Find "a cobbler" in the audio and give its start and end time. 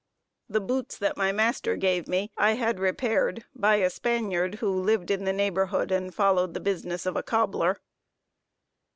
7.15-7.77